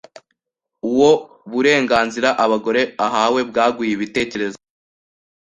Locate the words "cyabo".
4.61-4.69